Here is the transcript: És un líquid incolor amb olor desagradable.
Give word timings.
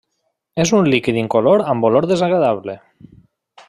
És 0.63 0.71
un 0.77 0.89
líquid 0.93 1.21
incolor 1.25 1.65
amb 1.75 1.89
olor 1.91 2.11
desagradable. 2.13 2.81